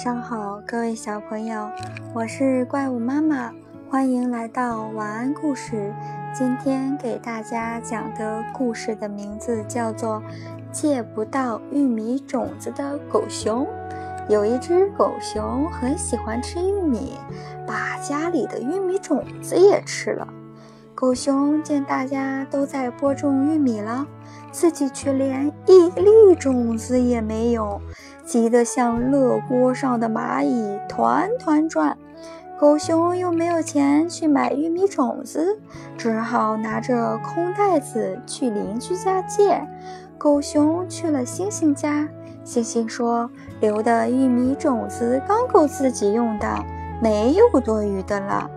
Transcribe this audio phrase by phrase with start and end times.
[0.00, 1.68] 上好，各位小朋友，
[2.14, 3.52] 我是怪物妈妈，
[3.90, 5.92] 欢迎来到晚安故事。
[6.32, 10.22] 今天给大家讲的故事的名字叫做
[10.70, 13.66] 《借不到玉米种子的狗熊》。
[14.28, 17.14] 有一只狗熊很喜欢吃玉米，
[17.66, 20.28] 把家里的玉米种子也吃了。
[20.94, 24.06] 狗熊见大家都在播种玉米了，
[24.52, 27.80] 自己却连一粒种子也没有。
[28.28, 31.96] 急得像热锅上的蚂蚁，团团转。
[32.60, 35.58] 狗熊又没有钱去买玉米种子，
[35.96, 39.66] 只好拿着空袋子去邻居家借。
[40.18, 42.06] 狗熊去了星星家，
[42.44, 43.30] 星星说
[43.62, 46.62] ：“留的玉米种子刚够自己用的，
[47.00, 48.50] 没有多余的了。”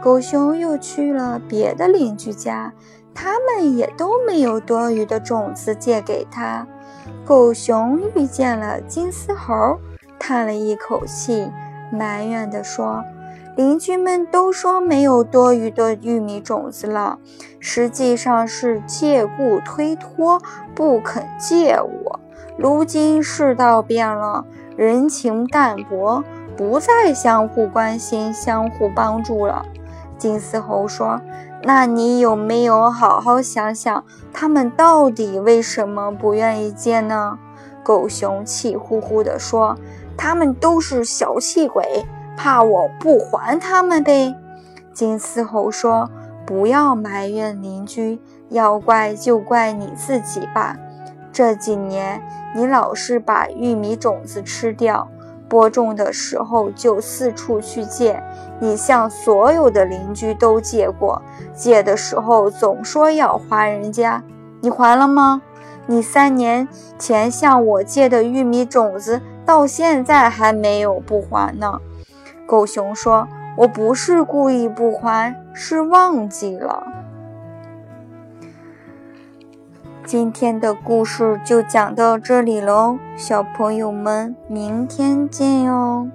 [0.00, 2.72] 狗熊又去了别的邻居家，
[3.14, 6.66] 他们也都没有多余的种子借给他。
[7.24, 9.78] 狗熊遇见了金丝猴，
[10.18, 11.50] 叹了一口气，
[11.92, 13.02] 埋怨地说
[13.56, 17.18] ：“邻居们都说没有多余的玉米种子了，
[17.60, 20.40] 实际上是借故推脱，
[20.74, 22.20] 不肯借我。
[22.56, 24.44] 如今世道变了，
[24.76, 26.22] 人情淡薄，
[26.56, 29.64] 不再相互关心、相互帮助了。”
[30.18, 31.20] 金丝猴说。
[31.64, 37.38] 那你有没有好好想想，他们到底为什么不愿意借呢？
[37.82, 39.76] 狗熊气呼呼地说
[40.16, 42.04] ：“他们都是小气鬼，
[42.36, 44.36] 怕我不还他们呗。”
[44.94, 46.08] 金丝猴说
[46.46, 50.76] ：“不要埋怨邻居，要怪就怪你自己吧。
[51.32, 52.22] 这几年
[52.54, 55.08] 你老是把玉米种子吃掉。”
[55.48, 58.22] 播种的时候就四处去借，
[58.60, 61.22] 你向所有的邻居都借过，
[61.54, 64.22] 借的时候总说要还人家，
[64.60, 65.40] 你还了吗？
[65.86, 66.68] 你三年
[66.98, 71.80] 前向我借的玉米种子到现在还没有不还呢。
[72.46, 76.86] 狗熊说：“我不是故意不还，是忘记了。”
[80.08, 86.08] 今天的故事就讲到这里喽，小朋友们，明天见哟。